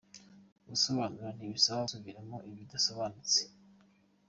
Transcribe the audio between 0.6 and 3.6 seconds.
Gusobanura ntibisaba gusubiramo ibidasobanutse